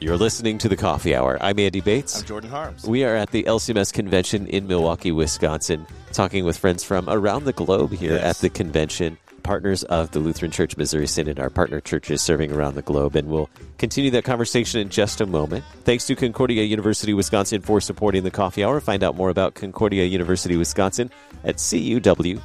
[0.00, 1.36] You're listening to the Coffee Hour.
[1.40, 2.20] I'm Andy Bates.
[2.20, 2.84] I'm Jordan Harms.
[2.86, 7.52] We are at the LCMS convention in Milwaukee, Wisconsin, talking with friends from around the
[7.52, 8.22] globe here Yes.
[8.22, 9.18] at the convention.
[9.46, 13.28] Partners of the Lutheran Church Missouri Synod, our partner churches serving around the globe, and
[13.28, 15.64] we'll continue that conversation in just a moment.
[15.84, 18.80] Thanks to Concordia University Wisconsin for supporting the Coffee Hour.
[18.80, 21.12] Find out more about Concordia University Wisconsin
[21.44, 22.40] at cuw.edu.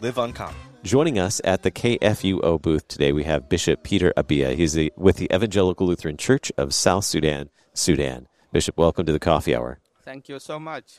[0.00, 0.56] Live uncommon.
[0.82, 4.56] Joining us at the KFUO booth today, we have Bishop Peter Abia.
[4.56, 8.26] He's the, with the Evangelical Lutheran Church of South Sudan, Sudan.
[8.50, 9.78] Bishop, welcome to the Coffee Hour.
[10.02, 10.98] Thank you so much.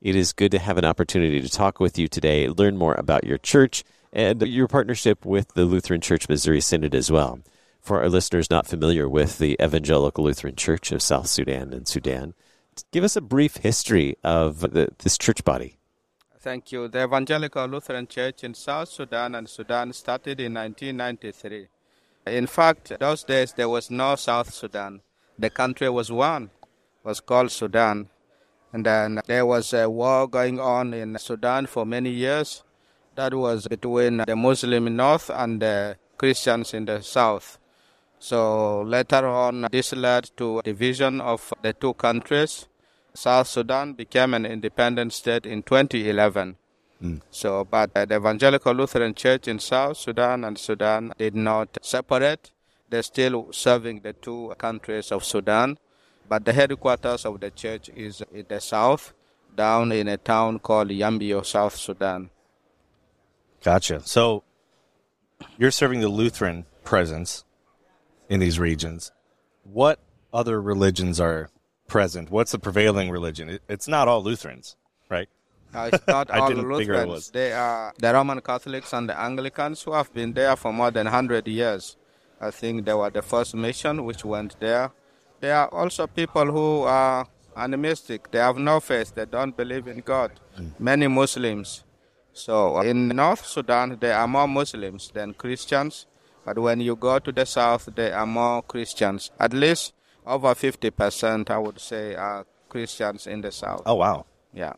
[0.00, 3.24] It is good to have an opportunity to talk with you today, learn more about
[3.24, 3.82] your church
[4.12, 7.40] and your partnership with the Lutheran Church Missouri Synod as well.
[7.80, 12.34] For our listeners not familiar with the Evangelical Lutheran Church of South Sudan and Sudan,
[12.92, 15.78] give us a brief history of the, this church body.
[16.38, 16.88] Thank you.
[16.88, 21.68] The Evangelical Lutheran Church in South Sudan and Sudan started in 1993.
[22.26, 25.00] In fact, those days there was no South Sudan.
[25.38, 26.50] The country was one,
[27.02, 28.08] was called Sudan.
[28.72, 32.62] And then there was a war going on in Sudan for many years.
[33.16, 37.58] That was between the Muslim north and the Christians in the south.
[38.18, 42.66] So later on, this led to a division of the two countries.
[43.14, 46.56] South Sudan became an independent state in 2011.
[47.30, 52.52] So, but uh, the Evangelical Lutheran Church in South Sudan and Sudan did not separate.
[52.90, 55.78] They're still serving the two countries of Sudan,
[56.28, 59.14] but the headquarters of the church is in the south,
[59.56, 62.28] down in a town called Yambio, South Sudan.
[63.62, 64.00] Gotcha.
[64.04, 64.42] So
[65.58, 67.44] you're serving the Lutheran presence
[68.28, 69.12] in these regions.
[69.64, 70.00] What
[70.32, 71.50] other religions are
[71.88, 72.30] present?
[72.30, 73.58] What's the prevailing religion?
[73.68, 74.76] It's not all Lutherans,
[75.08, 75.28] right?
[75.74, 77.10] Uh, it's not I all didn't figure it Lutherans.
[77.10, 77.30] was.
[77.30, 81.04] They are the Roman Catholics and the Anglicans who have been there for more than
[81.06, 81.96] 100 years.
[82.40, 84.90] I think they were the first mission which went there.
[85.40, 87.26] There are also people who are
[87.56, 88.30] animistic.
[88.30, 89.14] They have no faith.
[89.14, 90.32] They don't believe in God.
[90.58, 90.72] Mm.
[90.78, 91.84] Many Muslims.
[92.32, 96.06] So uh, in North Sudan, there are more Muslims than Christians.
[96.44, 99.30] But when you go to the south, there are more Christians.
[99.38, 99.92] At least
[100.26, 103.82] over 50%, I would say, are Christians in the south.
[103.84, 104.26] Oh, wow.
[104.52, 104.74] Yeah.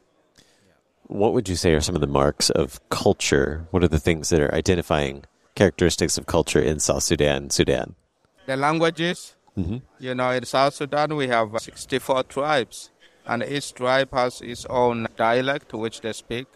[1.07, 3.67] What would you say are some of the marks of culture?
[3.71, 5.25] What are the things that are identifying
[5.55, 7.95] characteristics of culture in South Sudan, Sudan?
[8.47, 9.79] The languages, mm-hmm.
[9.99, 12.91] you know, in South Sudan we have 64 tribes,
[13.27, 16.47] and each tribe has its own dialect which they speak.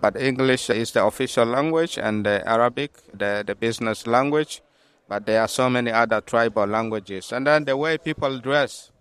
[0.00, 4.62] But English is the official language, and the Arabic, the, the business language.
[5.08, 7.32] But there are so many other tribal languages.
[7.32, 8.92] And then the way people dress,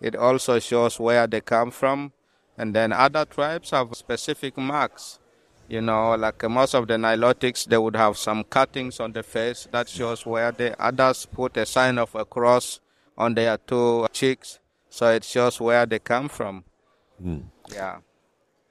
[0.00, 2.12] it also shows where they come from.
[2.56, 5.18] And then other tribes have specific marks.
[5.68, 9.68] You know, like most of the Nilotics, they would have some cuttings on the face
[9.70, 12.80] that shows where the others put a sign of a cross
[13.18, 16.64] on their two cheeks, so it shows where they come from.
[17.20, 17.40] Hmm.
[17.70, 17.98] Yeah.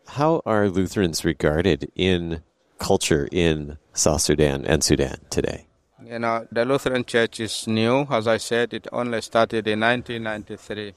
[0.08, 2.42] How are Lutherans regarded in
[2.80, 5.68] culture in South Sudan and Sudan today?
[6.04, 8.08] You know, the Lutheran Church is new.
[8.10, 10.94] As I said, it only started in 1993.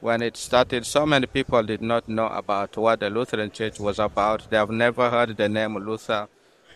[0.00, 3.98] When it started, so many people did not know about what the Lutheran Church was
[3.98, 4.50] about.
[4.50, 6.28] They have never heard the name Luther,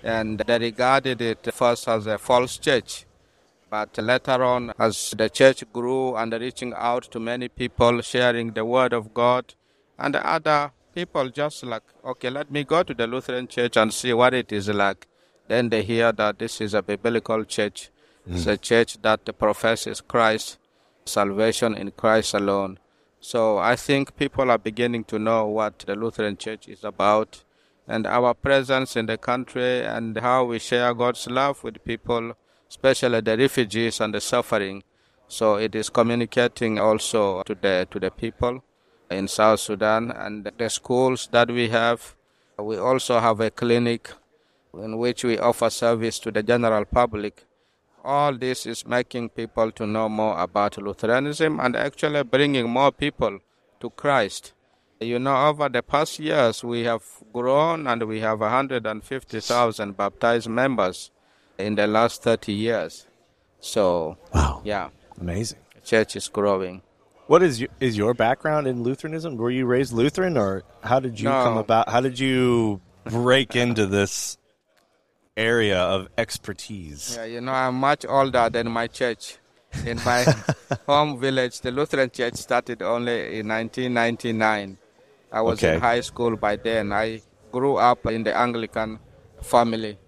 [0.03, 3.06] and they regarded it first as a false church.
[3.71, 8.65] But later on, as the church grew and reaching out to many people, sharing the
[8.65, 9.54] word of God,
[9.98, 14.12] and other people just like, okay, let me go to the Lutheran church and see
[14.12, 15.06] what it is like.
[15.47, 17.91] Then they hear that this is a biblical church.
[18.26, 18.60] It's a hmm.
[18.60, 20.59] church that professes Christ,
[21.04, 22.81] salvation in Christ alone.
[23.20, 27.44] So I think people are beginning to know what the Lutheran church is about
[27.86, 32.36] and our presence in the country and how we share God's love with people,
[32.69, 34.82] especially the refugees and the suffering.
[35.28, 38.65] So it is communicating also to the to the people
[39.10, 42.15] in South Sudan and the schools that we have.
[42.59, 44.10] We also have a clinic
[44.75, 47.45] in which we offer service to the general public.
[48.05, 53.39] All this is making people to know more about Lutheranism and actually bringing more people
[53.81, 54.53] to Christ.
[55.01, 57.03] You know, over the past years, we have
[57.33, 61.10] grown and we have 150,000 baptized members
[61.59, 63.07] in the last 30 years.
[63.60, 64.63] So, Wow.
[64.65, 64.89] yeah,
[65.21, 65.59] Amazing.
[65.75, 66.83] the church is growing.
[67.28, 69.36] What is your, is your background in Lutheranism?
[69.36, 71.42] Were you raised Lutheran, or how did you No.
[71.45, 71.89] come about?
[71.91, 74.39] How did you break into this
[75.36, 77.16] area of expertise?
[77.16, 79.36] Yeah, you know, I'm much older than my church.
[79.84, 80.25] In my
[80.86, 84.78] home village, the Lutheran Church started only in 1999.
[85.31, 85.74] I was Okay.
[85.74, 86.91] in high school by then.
[86.92, 87.21] I
[87.53, 88.98] grew up in the Anglican
[89.42, 89.98] family.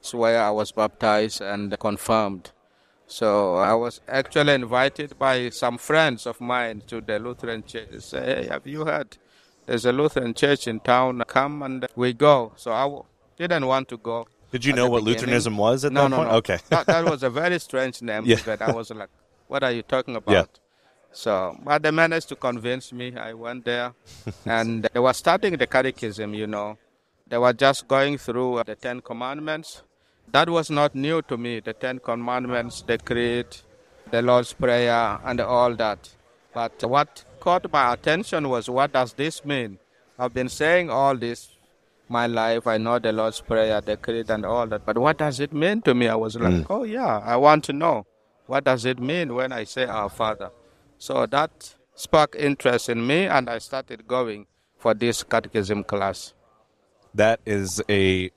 [0.00, 2.52] It's where I was baptized and confirmed.
[3.10, 7.88] So I was actually invited by some friends of mine to the Lutheran church.
[7.90, 9.18] They say, hey, have you heard?
[9.66, 11.20] There's a Lutheran church in town.
[11.26, 12.52] Come and we go.
[12.54, 13.04] So I w-
[13.36, 14.28] didn't want to go.
[14.52, 15.22] Did you know what beginning.
[15.22, 16.28] Lutheranism was at no, that no, point?
[16.28, 16.58] No, Okay.
[16.68, 18.22] that, that was a very strange name.
[18.26, 18.36] Yeah.
[18.44, 19.08] But I was like,
[19.48, 20.32] what are you talking about?
[20.32, 20.44] Yeah.
[21.10, 23.16] So, but they managed to convince me.
[23.16, 23.92] I went there,
[24.46, 26.32] and they were starting the catechism.
[26.34, 26.78] You know,
[27.26, 29.82] they were just going through the Ten Commandments.
[30.28, 31.60] That was not new to me.
[31.60, 33.46] The Ten Commandments, the Creed,
[34.10, 36.08] the Lord's Prayer, and all that.
[36.54, 39.78] But what caught my attention was what does this mean?
[40.18, 41.48] I've been saying all this
[42.08, 42.66] my life.
[42.66, 44.84] I know the Lord's Prayer, the Creed, and all that.
[44.84, 46.08] But what does it mean to me?
[46.08, 46.66] I was like, mm.
[46.68, 48.06] oh, yeah, I want to know.
[48.46, 50.50] What does it mean when I say Our Father?
[50.98, 54.46] So that sparked interest in me, and I started going
[54.78, 56.34] for this catechism class.
[57.14, 58.30] That is a.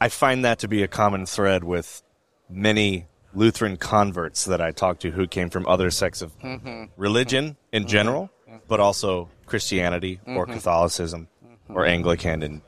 [0.00, 2.02] I find that to be a common thread with
[2.48, 6.84] many Lutheran converts that I talk to who came from other sects of mm-hmm.
[6.96, 7.90] religion in mm-hmm.
[7.90, 8.30] general,
[8.68, 10.54] but also Christianity or mm-hmm.
[10.54, 11.28] Catholicism
[11.68, 12.42] or Anglican.
[12.42, 12.62] And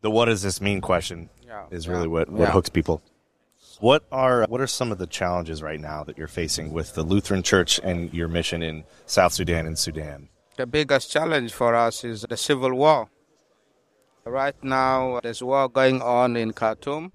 [0.00, 1.66] the what does this mean question Yeah.
[1.70, 2.52] is really what, what Yeah.
[2.52, 3.02] hooks people.
[3.80, 7.02] What are what are some of the challenges right now that you're facing with the
[7.02, 10.28] Lutheran Church and your mission in South Sudan and Sudan?
[10.56, 13.08] The biggest challenge for us is the civil war.
[14.24, 17.12] Right now, there's war going on in Khartoum,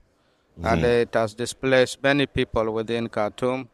[0.57, 0.85] and mm-hmm.
[0.85, 3.69] it has displaced many people within Khartoum.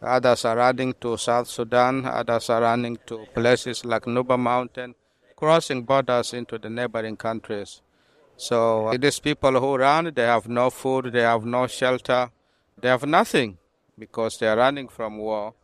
[0.00, 4.94] Others are running to South Sudan, others are running to places like Nuba Mountain,
[5.34, 7.82] crossing borders into the neighboring countries.
[8.36, 12.30] So uh, these people who run, they have no food, they have no shelter,
[12.80, 13.58] they have nothing
[13.98, 15.54] because they are running from war.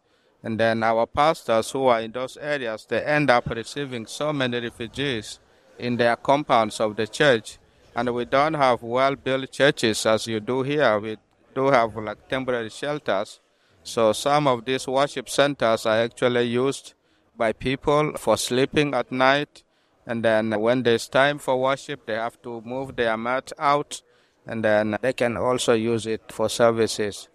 [0.42, 4.58] And then our pastors who are in those areas, they end up receiving so many
[4.60, 5.38] refugees
[5.78, 7.58] in their compounds of the church.
[7.96, 10.98] And we don't have well-built churches as you do here.
[10.98, 11.16] We
[11.54, 13.40] do have like temporary shelters.
[13.82, 16.94] So some of these worship centers are actually used
[17.36, 19.62] by people for sleeping at night.
[20.06, 24.02] And then when there's time for worship, they have to move their mat out.
[24.46, 27.28] And then they can also use it for services.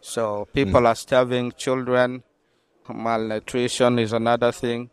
[0.00, 0.86] So people hmm.
[0.86, 2.22] are starving, children,
[2.88, 4.90] malnutrition is another thing.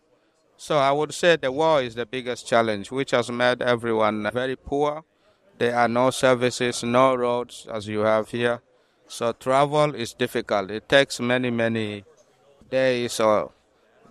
[0.66, 4.56] So I would say the war is the biggest challenge, which has made everyone very
[4.56, 5.04] poor.
[5.58, 8.62] There are no services, no roads as you have here.
[9.06, 10.72] So travel is difficult.
[10.72, 12.06] It takes many, many
[12.70, 13.52] days or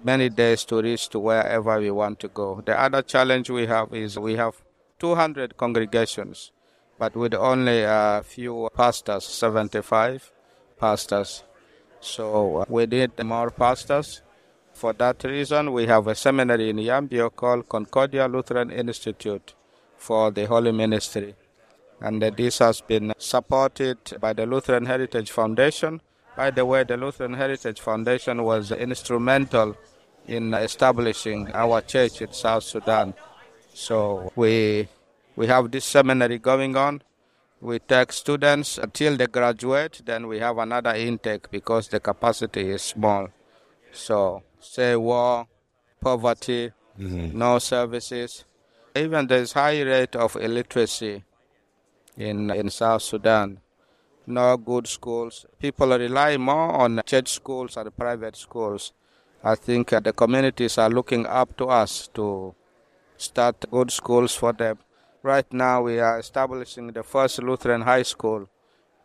[0.04, 2.60] many days to reach to wherever we want to go.
[2.60, 4.56] The other challenge we have is we have
[4.98, 6.52] 200 congregations,
[6.98, 10.30] but with only a few pastors, 75
[10.78, 11.44] pastors.
[12.00, 14.20] So uh, we need more pastors.
[14.82, 19.54] For that reason, we have a seminary in Yambio called Concordia Lutheran Institute
[19.96, 21.36] for the Holy Ministry.
[22.00, 26.00] And this has been supported by the Lutheran Heritage Foundation.
[26.36, 29.76] By the way, the Lutheran Heritage Foundation was instrumental
[30.26, 33.14] in establishing our church in South Sudan.
[33.72, 34.88] So we
[35.36, 37.02] we have this seminary going on.
[37.60, 42.82] We take students until they graduate, then we have another intake because the capacity is
[42.82, 43.28] small.
[43.92, 45.46] So, say war,
[46.00, 48.44] poverty, no services.
[48.94, 51.24] Even there's high rate of illiteracy
[52.16, 53.58] in in South Sudan.
[54.26, 55.46] No good schools.
[55.58, 58.92] People rely more on church schools and private schools.
[59.42, 62.54] I think uh, the communities are looking up to us to
[63.16, 64.78] start good schools for them.
[65.24, 68.48] Right now, we are establishing the first Lutheran high school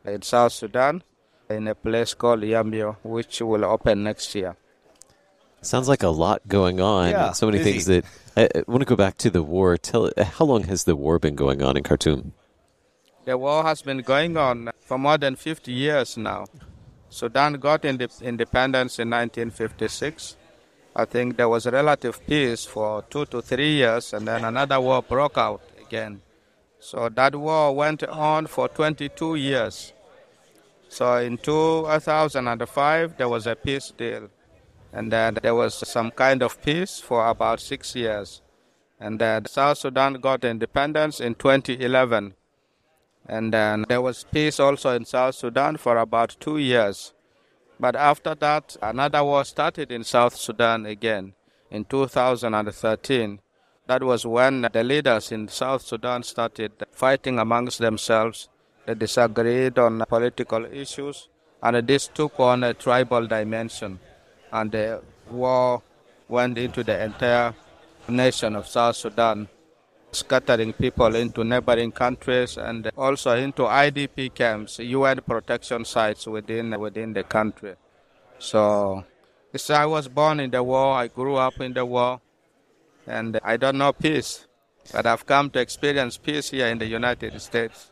[0.06, 1.04] in South Sudan
[1.50, 4.56] in a place called Yambio, which will open next year.
[5.62, 7.10] Sounds like a lot going on.
[7.10, 7.72] Yeah, so many busy.
[7.72, 9.78] things that I, I want to go back to the war.
[9.78, 12.34] Tell how long has the war been going on in Khartoum?
[13.26, 16.46] The war has been going on for more than 50 years now.
[17.10, 20.38] Sudan got inde- independence in 1956.
[20.96, 25.02] I think there was relative peace for two to three years, and then another war
[25.02, 26.22] broke out again.
[26.80, 29.94] So that war went on for 22 years.
[30.90, 34.30] So in 2005, there was a peace deal.
[34.94, 38.42] And then there was some kind of peace for about six years.
[39.00, 42.34] And then South Sudan got independence in 2011.
[43.28, 47.14] And then there was peace also in South Sudan for about two years.
[47.80, 51.34] But after that, another war started in South Sudan again
[51.70, 53.40] in 2013.
[53.88, 58.50] That was when the leaders in South Sudan started fighting amongst themselves.
[58.86, 61.30] They disagreed on political issues,
[61.62, 64.00] And this took on a tribal dimension,
[64.52, 65.82] and the war
[66.28, 67.54] went into the entire
[68.08, 69.48] nation of South Sudan,
[70.12, 77.14] scattering people into neighboring countries and also into IDP camps, UN protection sites within within
[77.14, 77.76] the country.
[78.40, 79.04] So,
[79.56, 82.22] so I was born in the war, I grew up in the war,
[83.06, 84.46] and I don't know peace,
[84.94, 87.90] but I've come to experience peace here in the United States.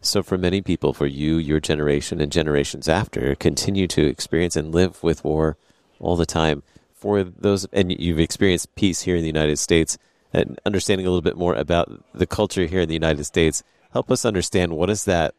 [0.00, 4.72] So, for many people, for you, your generation, and generations after, continue to experience and
[4.72, 5.56] live with war
[5.98, 6.62] all the time.
[6.94, 9.98] For those, and you've experienced peace here in the United States,
[10.32, 14.10] and understanding a little bit more about the culture here in the United States, help
[14.10, 15.34] us understand what is that,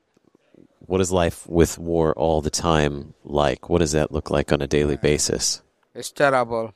[0.79, 3.69] what is life with war all the time like?
[3.69, 5.61] What does that look like on a daily basis?
[5.95, 6.73] It's terrible.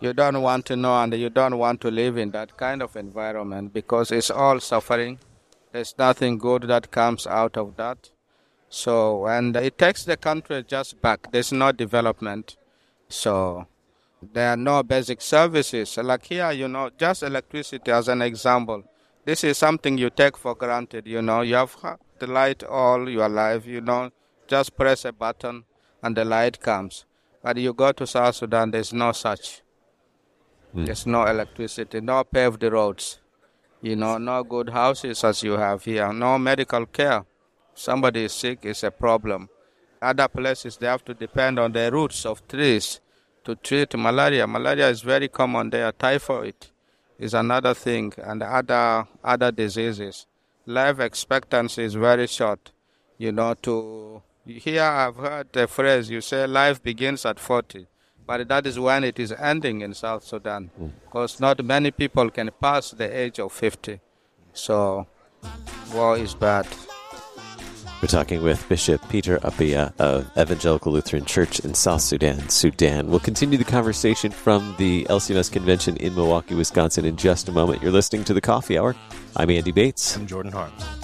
[0.00, 2.94] You don't want to know and you don't want to live in that kind of
[2.94, 5.18] environment because it's all suffering
[5.74, 8.10] there's nothing good that comes out of that.
[8.68, 11.32] So, and it takes the country just back.
[11.32, 12.56] There's no development.
[13.08, 13.66] So,
[14.32, 15.96] there are no basic services.
[15.96, 18.84] Like here, you know, just electricity as an example.
[19.24, 21.40] This is something you take for granted, you know.
[21.40, 21.76] You have
[22.20, 24.12] the light all your life, you know.
[24.46, 25.64] Just press a button
[26.04, 27.04] and the light comes.
[27.42, 29.62] But you go to South Sudan, there's no such.
[30.72, 30.86] Mm.
[30.86, 33.18] There's no electricity, no paved roads.
[33.84, 37.22] You know, no good houses as you have here, no medical care.
[37.74, 39.50] Somebody is sick is a problem.
[40.00, 43.00] Other places they have to depend on the roots of trees
[43.44, 44.46] to treat malaria.
[44.46, 45.92] Malaria is very common there.
[45.92, 46.54] Typhoid
[47.18, 50.26] is another thing, and other other diseases.
[50.64, 52.72] Life expectancy is very short.
[53.18, 57.86] You know, to here I've heard the phrase you say life begins at 40.
[58.26, 60.88] But that is when it is ending in South Sudan, hmm.
[61.04, 64.00] because not many people can pass the age of 50.
[64.52, 65.06] So,
[65.92, 66.66] war is bad.
[68.00, 73.08] We're talking with Bishop Peter Abia of Evangelical Lutheran Church in South Sudan, Sudan.
[73.08, 77.82] We'll continue the conversation from the LCMS convention in Milwaukee, Wisconsin in just a moment.
[77.82, 78.94] You're listening to the Coffee Hour.
[79.36, 80.16] I'm Andy Bates.
[80.16, 81.03] I'm Jordan Harms.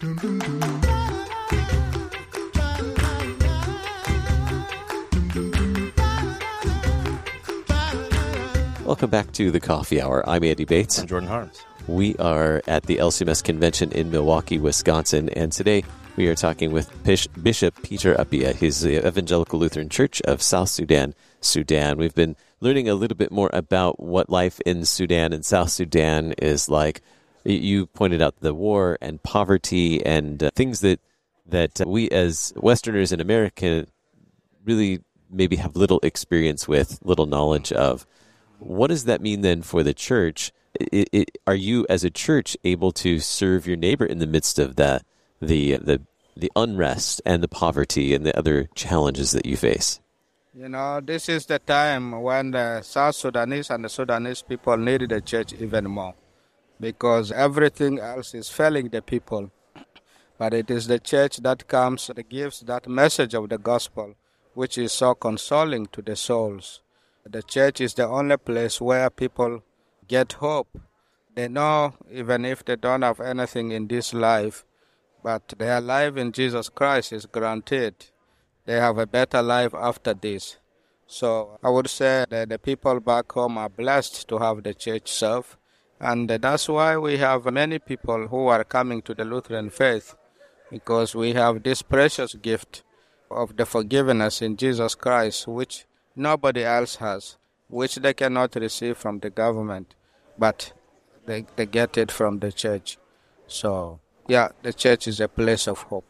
[0.00, 0.30] Welcome
[9.10, 10.22] back to the Coffee Hour.
[10.28, 11.00] I'm Andy Bates.
[11.00, 11.64] I'm Jordan Harms.
[11.88, 15.82] We are at the LCMS convention in Milwaukee, Wisconsin, and today
[16.14, 18.54] we are talking with Bishop Peter Abia.
[18.54, 21.98] He's the Evangelical Lutheran Church of South Sudan, Sudan.
[21.98, 26.34] We've been learning a little bit more about what life in Sudan and South Sudan
[26.38, 27.02] is like.
[27.48, 31.00] You pointed out the war and poverty and uh, things that
[31.46, 33.86] that we as Westerners in America
[34.66, 35.00] really
[35.30, 38.06] maybe have little experience with, little knowledge of.
[38.58, 40.52] What does that mean then for the church?
[40.74, 44.58] It, it, are you, as a church, able to serve your neighbor in the midst
[44.58, 45.04] of that,
[45.40, 46.02] the the
[46.36, 50.00] the unrest and the poverty and the other challenges that you face?
[50.52, 55.08] You know, this is the time when the South Sudanese and the Sudanese people need
[55.08, 56.14] the church even more
[56.80, 59.50] because everything else is failing the people.
[60.38, 64.14] But it is the church that comes, that gives that message of the gospel,
[64.54, 66.80] which is so consoling to the souls.
[67.26, 69.62] The church is the only place where people
[70.06, 70.80] get hope.
[71.34, 74.64] They know even if they don't have anything in this life,
[75.22, 77.94] but their life in Jesus Christ is granted.
[78.64, 80.58] They have a better life after this.
[81.06, 85.10] So I would say that the people back home are blessed to have the church
[85.10, 85.56] serve
[86.00, 90.14] and that's why we have many people who are coming to the Lutheran faith
[90.70, 92.82] because we have this precious gift
[93.30, 97.36] of the forgiveness in Jesus Christ, which nobody else has,
[97.68, 99.94] which they cannot receive from the government,
[100.38, 100.72] but
[101.26, 102.98] they, they get it from the church.
[103.46, 106.06] So, yeah, the church is a place of hope.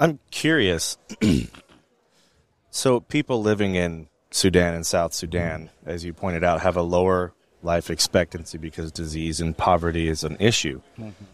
[0.00, 0.96] I'm curious.
[2.70, 7.34] so, people living in Sudan and South Sudan, as you pointed out, have a lower
[7.62, 10.80] life expectancy because disease and poverty is an issue.
[10.98, 11.24] Mm-hmm.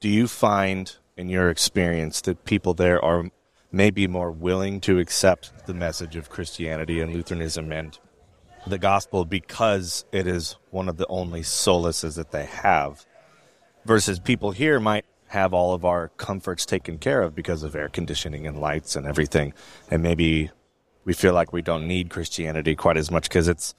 [0.00, 3.30] Do you find, in your experience, that people there are
[3.72, 7.98] maybe more willing to accept the message of Christianity and Lutheranism and
[8.66, 13.06] the gospel because it is one of the only solaces that they have.
[13.84, 17.88] Versus people here might have all of our comforts taken care of because of air
[17.88, 19.52] conditioning and lights and everything.
[19.90, 20.50] And maybe
[21.04, 23.74] we feel like we don't need Christianity quite as much because it's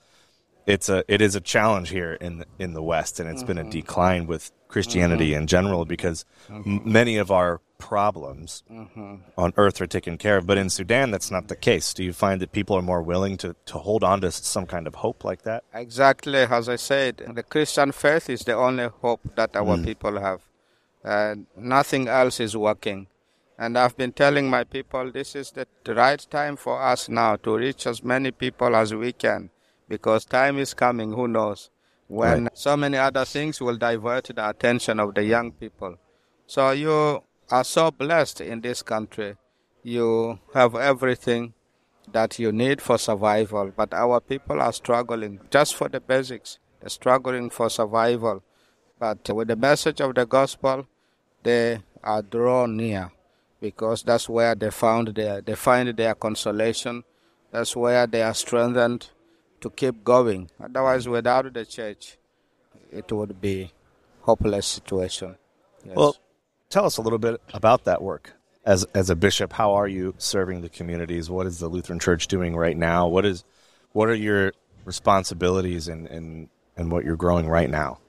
[0.68, 3.48] it's a it is a challenge here in in the West, and it's mm-hmm.
[3.48, 3.70] been a mm-hmm.
[3.72, 5.42] decline with Christianity mm-hmm.
[5.42, 6.78] in general because mm-hmm.
[6.78, 9.16] m- many of our problems mm-hmm.
[9.38, 10.46] on earth are taken care of.
[10.46, 11.94] But in Sudan, that's not the case.
[11.94, 14.88] Do you find that people are more willing to, to hold on to some kind
[14.88, 15.64] of hope like that?
[15.74, 16.40] Exactly.
[16.40, 19.86] As I said, the Christian faith is the only hope that our mm.
[19.86, 20.42] people have.
[21.04, 23.08] and nothing else is working.
[23.60, 27.56] And I've been telling my people this is the right time for us now to
[27.56, 29.50] reach as many people as we can
[29.88, 31.70] because time is coming, who knows,
[32.08, 32.58] when right.
[32.58, 35.98] so many other things will divert the attention of the young people.
[36.46, 39.36] So you are so blessed in this country.
[39.84, 41.54] You have everything
[42.12, 46.60] that you need for survival, but our people are struggling just for the basics.
[46.80, 48.44] They're struggling for survival.
[49.00, 50.88] But with the message of the gospel,
[51.44, 53.12] they are drawn near
[53.60, 57.04] because that's where they found their they find their consolation.
[57.52, 59.10] That's where they are strengthened
[59.62, 60.50] to keep going.
[60.64, 62.18] Otherwise, without the church,
[62.92, 63.72] it would be
[64.22, 65.38] hopeless situation.
[65.86, 65.96] Yes.
[65.96, 66.18] Well,
[66.70, 68.34] tell us a little bit about that work.
[68.66, 71.30] As as a bishop, how are you serving the communities?
[71.30, 73.08] What is the Lutheran Church doing right now?
[73.08, 73.46] What is
[73.94, 78.00] what are your responsibilities and and, and what you're growing right now?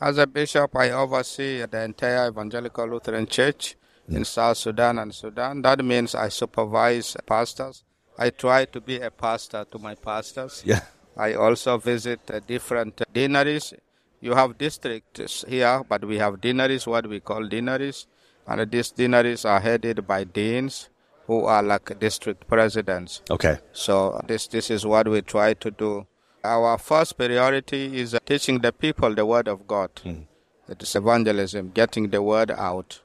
[0.00, 3.76] As a bishop, I oversee the entire Evangelical Lutheran Church
[4.08, 4.26] in mm.
[4.26, 5.62] South Sudan and Sudan.
[5.62, 7.84] That means I supervise pastors.
[8.18, 10.62] I try to be a pastor to my pastors.
[10.64, 10.80] Yeah.
[11.16, 13.72] I also visit uh, different deaneries.
[14.20, 18.06] You have districts here, but we have deaneries, what we call deaneries.
[18.46, 20.88] And these deaneries are headed by deans
[21.26, 23.22] who are like district presidents.
[23.30, 23.58] Okay.
[23.72, 26.06] So this, this is what we try to do.
[26.44, 29.90] Our first priority is teaching the people the word of God.
[30.04, 30.26] Mm.
[30.68, 33.00] It is evangelism, getting the word out.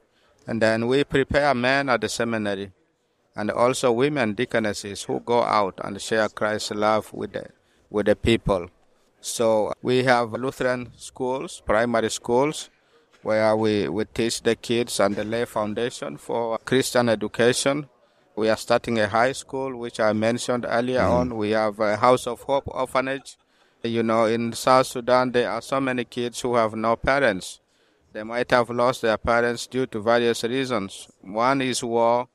[0.46, 2.72] And then we prepare men at the seminary
[3.36, 7.48] and also women deaconesses who go out and share Christ's love with the
[7.92, 8.70] with the people.
[9.20, 12.72] So we have Lutheran schools, primary schools,
[13.22, 17.88] where we, we teach the kids and the lay foundation for Christian education.
[18.36, 21.12] We are starting a high school, which I mentioned earlier mm.
[21.12, 21.38] on.
[21.38, 23.38] We have a House of Hope orphanage.
[23.84, 27.60] You know, in South Sudan, there are so many kids who have no parents.
[28.14, 31.08] They might have lost their parents due to various reasons.
[31.22, 32.28] One is war,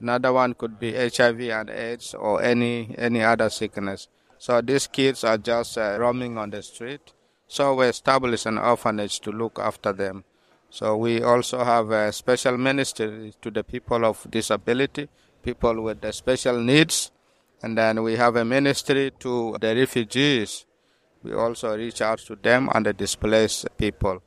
[0.00, 4.08] another one could be HIV and AIDS or any any other sickness.
[4.44, 7.14] So these kids are just uh, roaming on the street.
[7.48, 10.24] So we established an orphanage to look after them.
[10.68, 15.08] So we also have a special ministry to the people of disability,
[15.42, 17.10] people with special needs.
[17.62, 20.66] And then we have a ministry to the refugees.
[21.22, 24.22] We also reach out to them and the displaced people.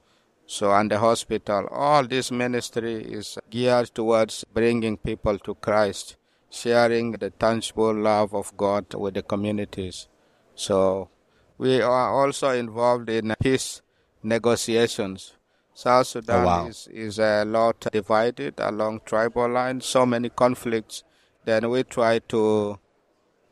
[0.47, 6.17] So, and the hospital, all this ministry is geared towards bringing people to Christ
[6.50, 10.08] sharing the tangible love of God with the communities.
[10.56, 11.10] So
[11.58, 13.82] we are also involved in peace
[14.24, 15.34] negotiations.
[15.74, 16.68] South Sudan oh, wow.
[16.68, 21.04] is, is a lot divided along tribal lines, so many conflicts.
[21.46, 22.80] Then we try to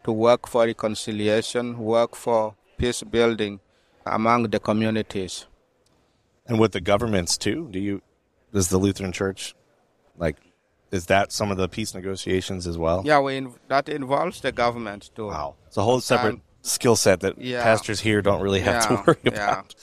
[0.04, 3.60] to work for reconciliation, work for peace building
[4.06, 5.46] among the communities.
[6.48, 8.02] And with the governments too, do you
[8.54, 9.56] does the Lutheran Church
[10.18, 10.38] like
[10.96, 13.04] is that some of the peace negotiations as well?
[13.06, 15.28] Yeah, we that involves the government too.
[15.28, 18.88] Wow, it's a whole separate skill set that yeah, pastors here don't really have yeah,
[18.88, 19.76] to worry about.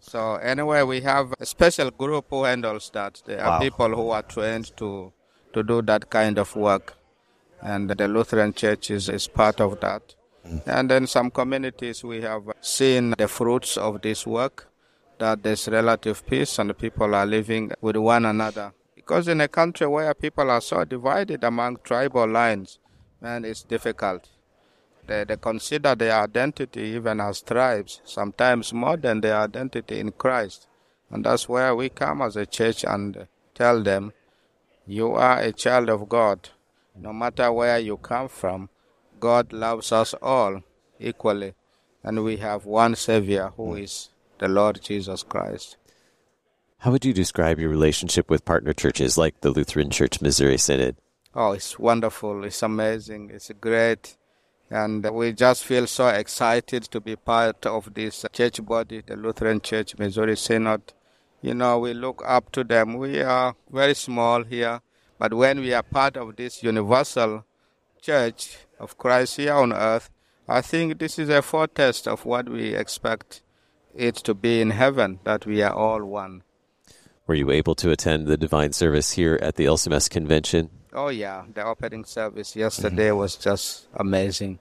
[0.00, 3.22] So anyway, we have a special group who handles that.
[3.26, 3.50] There wow.
[3.50, 5.12] are people who are trained to
[5.54, 6.94] to do that kind of work,
[7.60, 10.14] and the Lutheran Church is, is part of that.
[10.46, 10.62] Mm.
[10.66, 14.68] And then some communities we have seen the fruits of this work,
[15.18, 18.72] that there's relative peace and people are living with one another
[19.10, 22.78] because in a country where people are so divided among tribal lines,
[23.20, 24.28] man, it's difficult.
[25.04, 30.68] They, they consider their identity even as tribes, sometimes more than their identity in Christ.
[31.10, 34.12] And that's where we come as a church and tell them,
[34.86, 36.50] you are a child of God.
[36.94, 38.68] No matter where you come from,
[39.18, 40.62] God loves us all
[41.00, 41.54] equally.
[42.04, 43.82] And we have one Savior who hmm.
[43.82, 45.78] is the Lord Jesus Christ.
[46.80, 50.96] How would you describe your relationship with partner churches like the Lutheran Church Missouri Synod?
[51.34, 52.42] Oh, it's wonderful.
[52.44, 53.30] It's amazing.
[53.34, 54.16] It's great.
[54.70, 59.60] And we just feel so excited to be part of this church body, the Lutheran
[59.60, 60.94] Church Missouri Synod.
[61.42, 62.94] You know, we look up to them.
[62.96, 64.80] We are very small here,
[65.18, 67.44] But when we are part of this universal
[68.00, 70.08] church of Christ here on earth,
[70.48, 73.42] I think this is a foretaste of what we expect
[73.94, 76.42] it to be in heaven, that we are all one.
[77.26, 80.70] Were you able to attend the divine service here at the LCMS convention?
[80.92, 81.44] Oh, yeah.
[81.54, 83.18] The opening service yesterday mm-hmm.
[83.18, 84.58] was just amazing.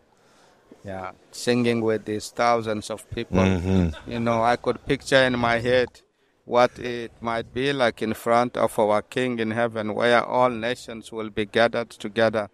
[0.84, 1.12] Yeah.
[1.32, 3.40] Singing with these thousands of people.
[3.40, 4.12] Mm-hmm.
[4.12, 6.02] You know, I could picture in my head
[6.46, 11.12] what it might be like in front of our King in heaven, where all nations
[11.12, 12.50] will be gathered together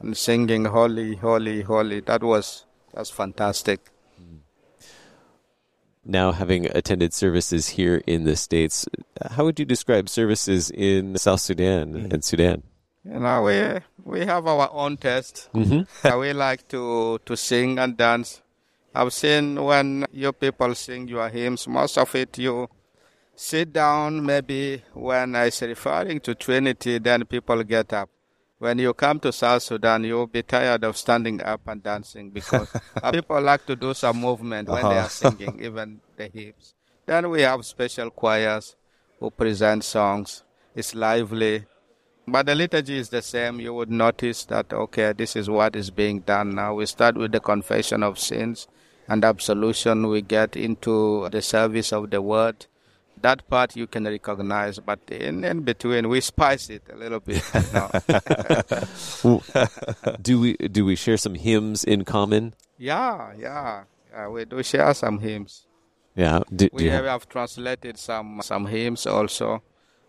[0.00, 2.00] and singing holy, holy, holy.
[2.00, 3.90] That was that's fantastic.
[6.10, 8.88] Now, having attended services here in the States,
[9.30, 12.62] how would you describe services in South Sudan and Sudan?
[13.04, 15.50] You know, we we have our own taste.
[15.54, 18.40] Uh, we like to to sing and dance.
[18.94, 22.68] I've seen when you people sing your hymns, most of it you
[23.36, 24.24] sit down.
[24.24, 28.08] Maybe when it's referring to Trinity, then people get up.
[28.58, 32.68] When you come to South Sudan, you'll be tired of standing up and dancing because
[33.12, 35.08] people like to do some movement when they are uh-huh.
[35.08, 36.74] singing, even the hymns.
[37.06, 38.74] Then we have special choirs
[39.20, 40.42] who present songs.
[40.74, 41.66] It's lively.
[42.26, 43.60] But the liturgy is the same.
[43.60, 46.74] You would notice that, okay, this is what is being done now.
[46.74, 48.66] We start with the confession of sins
[49.06, 50.08] and absolution.
[50.08, 52.66] We get into the service of the word.
[53.22, 57.42] That part you can recognize, but in, in between, we spice it a little bit.
[60.22, 62.54] do we do we share some hymns in common?
[62.78, 64.28] yeah, yeah, yeah.
[64.28, 65.66] We do share some hymns.
[66.14, 66.40] Yeah.
[66.54, 69.62] Do, do We you have, have- have translated some some hymns also,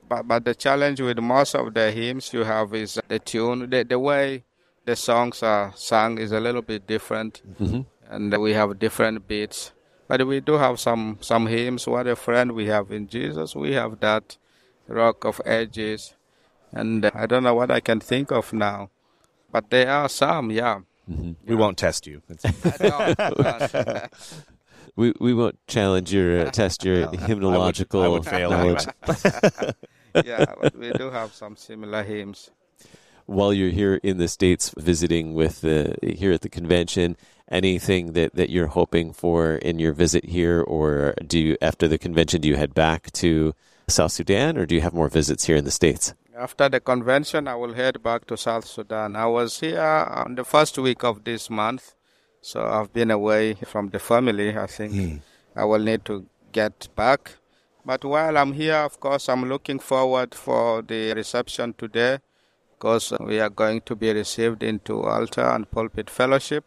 [0.08, 3.84] but but the challenge with most of the hymns you have is the tune, the
[3.84, 4.44] the way
[4.86, 7.82] the songs are sung is a little bit different, mm-hmm.
[8.10, 9.72] and we have different beats.
[10.10, 11.88] But we do have some some hymns.
[11.88, 13.56] What a friend we have in Jesus.
[13.56, 14.38] We have that
[14.88, 16.16] Rock of Ages,
[16.74, 18.90] and I don't know what I can think of now,
[19.52, 20.50] but there are some.
[20.52, 20.82] Yeah.
[21.46, 22.22] We won't test you.
[22.82, 24.06] No, no.
[24.96, 28.86] we we won't challenge your uh, test your hymnological I would fail knowledge.
[30.26, 32.50] yeah, but we do have some similar hymns.
[33.26, 37.16] While you're here in the states visiting with the here at the convention,
[37.50, 41.98] anything that that you're hoping for in your visit here, or do you after the
[41.98, 43.54] convention do you head back to
[43.88, 46.14] South Sudan, or do you have more visits here in the states?
[46.38, 49.16] After the convention, I will head back to South Sudan.
[49.16, 51.96] I was here on the first week of this month,
[52.42, 54.58] so I've been away from the family.
[54.58, 55.18] I think hmm.
[55.56, 57.36] I will need to get back.
[57.86, 62.20] But while I'm here, of course, I'm looking forward for the reception today
[62.72, 66.64] because we are going to be received into altar and pulpit fellowship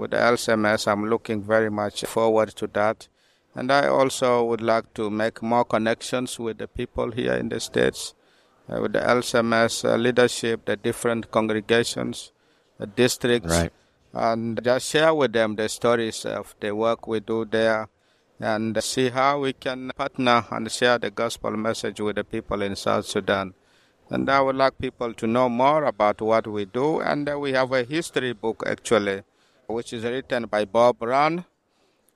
[0.00, 0.88] with the LCMS.
[0.90, 3.08] I'm looking very much forward to that.
[3.54, 7.60] And I also would like to make more connections with the people here in the
[7.60, 8.14] States
[8.68, 12.32] uh, with the LCMS uh, leadership, the different congregations,
[12.78, 13.72] the districts, Right.
[14.14, 17.88] and just share with them the stories of the work we do there
[18.38, 22.74] and see how we can partner and share the gospel message with the people in
[22.76, 23.54] South Sudan.
[24.08, 27.00] And I would like people to know more about what we do.
[27.00, 29.22] And we have a history book actually,
[29.72, 31.44] which is written by Bob Brown.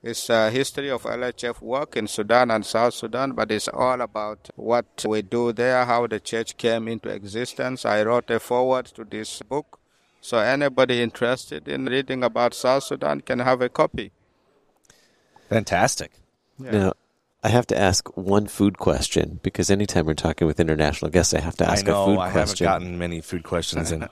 [0.03, 4.49] It's a history of LHF work in Sudan and South Sudan, but it's all about
[4.55, 7.85] what we do there, how the church came into existence.
[7.85, 9.79] I wrote a foreword to this book,
[10.21, 14.11] so anybody interested in reading about South Sudan can have a copy.
[15.49, 16.11] Fantastic.
[16.59, 16.93] Now,
[17.45, 21.41] I have to ask one food question because anytime we're talking with international guests, I
[21.41, 22.65] have to ask I know a food question.
[22.65, 24.01] I haven't gotten many food questions in.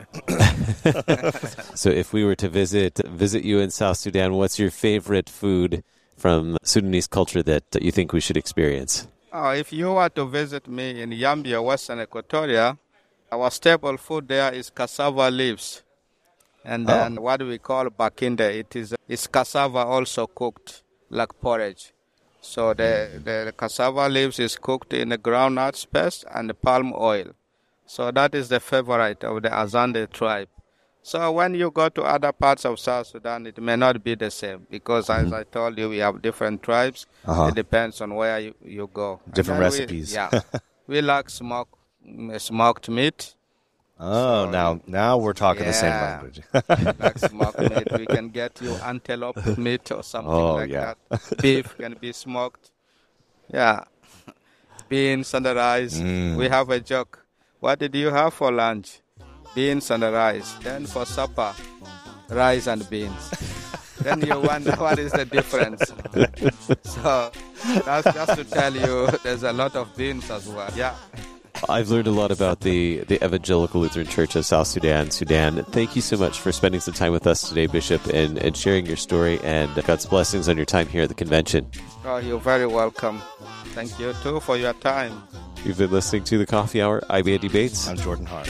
[1.74, 5.84] So, if we were to visit visit you in South Sudan, what's your favorite food
[6.16, 9.08] from Sudanese culture that you think we should experience?
[9.32, 12.78] Oh, if you were to visit me in Yambio, Western Equatoria,
[13.32, 15.82] our staple food there is cassava leaves.
[16.64, 16.94] And oh.
[16.94, 21.94] then what we call bakinde, it is it's cassava also cooked like porridge.
[22.46, 27.28] So the, the cassava leaves is cooked in the groundnut paste and the palm oil.
[27.86, 30.50] So that is the favorite of the Azande tribe.
[31.02, 34.30] So when you go to other parts of South Sudan, it may not be the
[34.30, 37.06] same because, as I told you, we have different tribes.
[37.26, 37.48] Uh-huh.
[37.48, 39.22] It depends on where you, you go.
[39.34, 40.14] Different then we- recipes.
[40.14, 40.30] yeah,
[40.88, 41.70] we like smoke,
[42.38, 43.36] smoked meat.
[44.00, 46.42] Oh, now now we're talking the same language.
[47.30, 47.88] smoked meat.
[48.00, 50.96] We can get you antelope meat or something Oh, like yeah.
[51.10, 51.38] that.
[51.42, 52.72] Beef can be smoked.
[53.52, 53.84] Yeah.
[54.90, 56.00] Beans and rice.
[56.00, 56.38] Mm.
[56.38, 57.26] We have a joke.
[57.60, 59.00] What did you have for lunch?
[59.56, 60.54] Beans and rice.
[60.64, 61.54] Then for supper,
[62.30, 63.30] rice and beans.
[64.02, 65.94] then you wonder what is the difference.
[66.84, 67.32] so
[67.86, 70.72] that's just to tell you there's a lot of beans as well.
[70.76, 70.96] Yeah.
[71.70, 75.64] I've learned a lot about the, the Evangelical Lutheran Church of South Sudan, Sudan.
[75.66, 78.86] Thank you so much for spending some time with us today, Bishop, and, and sharing
[78.86, 81.70] your story and God's blessings on your time here at the convention.
[82.06, 83.22] Oh, you're very welcome.
[83.68, 85.24] Thank you too for your time.
[85.64, 87.02] You've been listening to the Coffee Hour.
[87.10, 87.88] I'm Andy Bates.
[87.88, 88.50] I'm Jordan Harms.